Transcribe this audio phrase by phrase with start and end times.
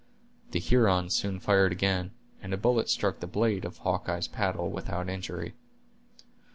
[0.49, 2.09] The Hurons soon fired again,
[2.41, 5.53] and a bullet struck the blade of Hawkeye's paddle without injury.